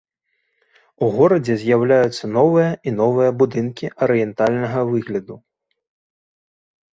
У 1.07 1.09
горадзе 1.17 1.57
з'яўляюцца 1.63 2.29
новыя 2.37 2.69
і 2.87 2.95
новыя 3.01 3.29
будынкі 3.43 3.85
арыентальнага 4.07 4.79
выгляду. 4.95 5.35